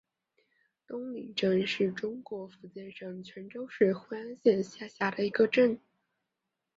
[0.87, 5.79] 东岭镇是中国福建省泉州市惠安县下辖的一个镇。